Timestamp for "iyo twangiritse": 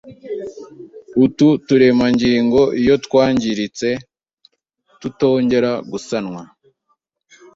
2.81-3.89